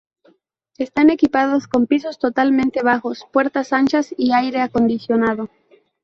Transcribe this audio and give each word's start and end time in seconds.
Están 0.79 1.11
equipados 1.11 1.67
con 1.67 1.85
pisos 1.85 2.17
totalmente 2.17 2.81
bajos, 2.81 3.27
puertas 3.31 3.71
anchas 3.71 4.15
y 4.17 4.31
aire 4.31 4.59
acondicionado. 4.59 5.51